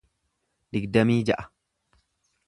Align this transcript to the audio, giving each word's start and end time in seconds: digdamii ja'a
digdamii 0.75 1.21
ja'a 1.29 1.45